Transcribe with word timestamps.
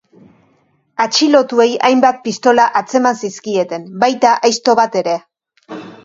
Atxilotuei 1.03 1.67
hainbat 1.89 2.23
pistola 2.23 2.65
atzeman 2.81 3.19
zizkieten, 3.27 3.85
baita 4.05 4.31
aizto 4.49 4.75
bat 4.81 4.97
ere. 5.03 5.13